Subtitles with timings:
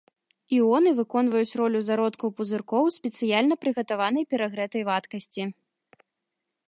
[0.57, 5.43] Іоны выконваюць ролю зародкаў пузыркоў у спецыяльна прыгатаванай перагрэтай вадкасці.